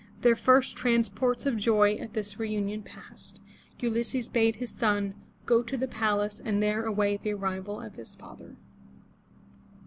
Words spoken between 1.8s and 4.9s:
at this reunion past, Ulysses bade his